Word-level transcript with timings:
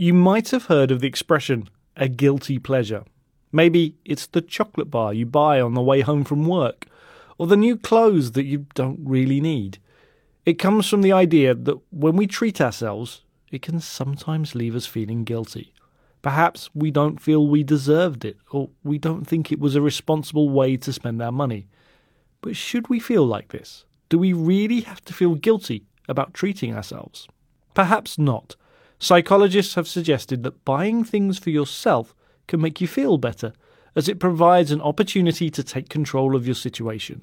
You 0.00 0.14
might 0.14 0.50
have 0.50 0.66
heard 0.66 0.92
of 0.92 1.00
the 1.00 1.08
expression, 1.08 1.68
a 1.96 2.06
guilty 2.06 2.60
pleasure. 2.60 3.02
Maybe 3.50 3.96
it's 4.04 4.26
the 4.26 4.40
chocolate 4.40 4.92
bar 4.92 5.12
you 5.12 5.26
buy 5.26 5.60
on 5.60 5.74
the 5.74 5.82
way 5.82 6.02
home 6.02 6.22
from 6.22 6.46
work, 6.46 6.86
or 7.36 7.48
the 7.48 7.56
new 7.56 7.76
clothes 7.76 8.30
that 8.32 8.44
you 8.44 8.66
don't 8.76 9.00
really 9.02 9.40
need. 9.40 9.78
It 10.46 10.54
comes 10.54 10.88
from 10.88 11.02
the 11.02 11.10
idea 11.10 11.52
that 11.52 11.80
when 11.90 12.14
we 12.14 12.28
treat 12.28 12.60
ourselves, 12.60 13.22
it 13.50 13.60
can 13.60 13.80
sometimes 13.80 14.54
leave 14.54 14.76
us 14.76 14.86
feeling 14.86 15.24
guilty. 15.24 15.72
Perhaps 16.22 16.70
we 16.74 16.92
don't 16.92 17.20
feel 17.20 17.48
we 17.48 17.64
deserved 17.64 18.24
it, 18.24 18.36
or 18.52 18.70
we 18.84 18.98
don't 18.98 19.26
think 19.26 19.50
it 19.50 19.58
was 19.58 19.74
a 19.74 19.82
responsible 19.82 20.48
way 20.48 20.76
to 20.76 20.92
spend 20.92 21.20
our 21.20 21.32
money. 21.32 21.66
But 22.40 22.54
should 22.54 22.86
we 22.86 23.00
feel 23.00 23.26
like 23.26 23.48
this? 23.48 23.84
Do 24.10 24.18
we 24.20 24.32
really 24.32 24.82
have 24.82 25.04
to 25.06 25.12
feel 25.12 25.34
guilty 25.34 25.86
about 26.08 26.34
treating 26.34 26.72
ourselves? 26.72 27.26
Perhaps 27.74 28.16
not. 28.16 28.54
Psychologists 28.98 29.74
have 29.74 29.86
suggested 29.86 30.42
that 30.42 30.64
buying 30.64 31.04
things 31.04 31.38
for 31.38 31.50
yourself 31.50 32.14
can 32.46 32.60
make 32.60 32.80
you 32.80 32.88
feel 32.88 33.16
better, 33.16 33.52
as 33.94 34.08
it 34.08 34.18
provides 34.18 34.70
an 34.70 34.80
opportunity 34.80 35.50
to 35.50 35.62
take 35.62 35.88
control 35.88 36.34
of 36.34 36.46
your 36.46 36.54
situation. 36.54 37.22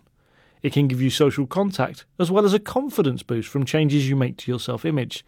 It 0.62 0.73
can 0.73 0.88
give 0.88 1.02
you 1.02 1.09
social 1.09 1.46
contact, 1.46 2.05
as 2.18 2.32
well 2.32 2.46
as 2.46 2.54
a 2.54 2.59
confidence 2.59 3.23
boost 3.23 3.49
from 3.49 3.66
changes 3.66 4.09
you 4.09 4.16
make 4.16 4.38
to 4.38 4.52
your 4.52 4.59
self 4.59 4.85
image. 4.85 5.26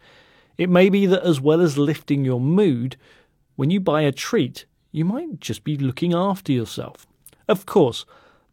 It 0.56 0.70
may 0.70 0.88
be 0.88 1.06
that, 1.06 1.22
as 1.22 1.40
well 1.40 1.60
as 1.60 1.78
lifting 1.78 2.24
your 2.24 2.40
mood, 2.40 2.96
when 3.56 3.70
you 3.70 3.80
buy 3.80 4.02
a 4.02 4.12
treat, 4.12 4.64
you 4.90 5.04
might 5.04 5.40
just 5.40 5.64
be 5.64 5.76
looking 5.76 6.14
after 6.14 6.52
yourself. 6.52 7.06
Of 7.46 7.66
course, 7.66 8.04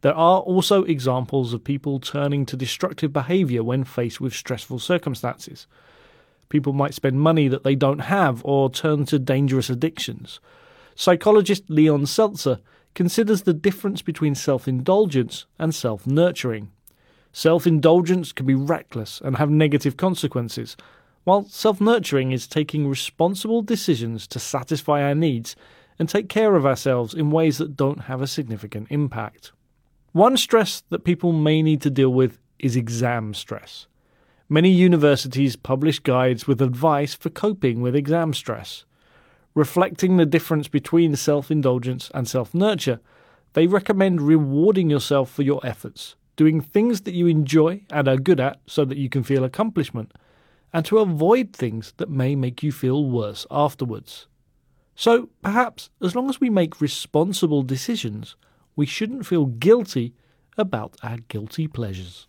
there 0.02 0.14
are 0.14 0.42
also 0.42 0.84
examples 0.84 1.54
of 1.54 1.64
people 1.64 2.00
turning 2.00 2.46
to 2.48 2.58
destructive 2.58 3.12
behaviour 3.12 3.64
when 3.64 3.84
faced 3.84 4.22
with 4.22 4.34
stressful 4.34 4.80
circumstances. 4.80 5.66
People 6.50 6.74
might 6.74 6.94
spend 6.94 7.20
money 7.20 7.48
that 7.48 7.64
they 7.64 7.76
don't 7.76 8.00
have 8.00 8.44
or 8.46 8.70
turn 8.70 9.06
to 9.06 9.20
dangerous 9.20 9.70
addictions. 9.70 10.40
Psychologist 10.96 11.64
Leon 11.70 12.06
Seltzer 12.06 12.60
considers 12.94 13.42
the 13.44 13.54
difference 13.54 14.02
between 14.02 14.36
self 14.36 14.68
indulgence 14.68 15.46
and 15.60 15.76
self 15.76 16.08
nurturing. 16.08 16.72
Self 17.32 17.68
indulgence 17.68 18.32
can 18.32 18.46
be 18.46 18.56
reckless 18.56 19.22
and 19.22 19.38
have 19.38 19.50
negative 19.50 19.98
consequences, 19.98 20.78
while 21.26 21.44
self 21.46 21.82
nurturing 21.82 22.32
is 22.32 22.48
taking 22.48 22.88
responsible 22.88 23.62
decisions 23.62 24.26
to 24.28 24.40
satisfy 24.40 25.04
our 25.04 25.16
needs 25.16 25.56
and 26.00 26.08
take 26.08 26.30
care 26.30 26.56
of 26.56 26.66
ourselves 26.66 27.14
in 27.14 27.32
ways 27.32 27.58
that 27.58 27.76
don't 27.76 28.02
have 28.02 28.22
a 28.22 28.28
significant 28.28 28.88
impact. 28.90 29.52
One 30.14 30.38
stress 30.38 30.84
that 30.90 31.04
people 31.04 31.34
may 31.34 31.62
need 31.62 31.82
to 31.82 31.90
deal 31.90 32.14
with 32.14 32.40
is 32.58 32.76
exam 32.76 33.34
stress. 33.34 33.88
Many 34.48 34.70
universities 34.70 35.56
publish 35.56 35.98
guides 35.98 36.46
with 36.46 36.62
advice 36.62 37.16
for 37.16 37.32
coping 37.32 37.82
with 37.82 37.96
exam 37.96 38.32
stress. 38.32 38.86
Reflecting 39.56 40.18
the 40.18 40.26
difference 40.26 40.68
between 40.68 41.16
self 41.16 41.50
indulgence 41.50 42.12
and 42.14 42.28
self 42.28 42.54
nurture, 42.54 43.00
they 43.54 43.66
recommend 43.66 44.22
rewarding 44.22 44.88
yourself 44.88 45.32
for 45.32 45.42
your 45.42 45.66
efforts, 45.66 46.16
doing 46.36 46.62
things 46.62 47.02
that 47.02 47.16
you 47.16 47.26
enjoy 47.26 47.82
and 47.90 48.08
are 48.08 48.18
good 48.18 48.40
at 48.40 48.60
so 48.68 48.86
that 48.86 49.00
you 49.00 49.10
can 49.10 49.24
feel 49.24 49.44
accomplishment, 49.44 50.14
and 50.72 50.86
to 50.86 51.00
avoid 51.00 51.52
things 51.52 51.96
that 51.98 52.12
may 52.12 52.36
make 52.36 52.62
you 52.62 52.72
feel 52.72 53.10
worse 53.10 53.48
afterwards. 53.50 54.28
So, 54.96 55.30
perhaps, 55.42 55.90
as 56.04 56.16
long 56.16 56.30
as 56.30 56.40
we 56.40 56.52
make 56.52 56.80
responsible 56.80 57.64
decisions, 57.64 58.36
we 58.76 58.86
shouldn't 58.86 59.26
feel 59.26 59.48
guilty 59.48 60.14
about 60.56 60.98
our 61.02 61.18
guilty 61.30 61.68
pleasures. 61.68 62.28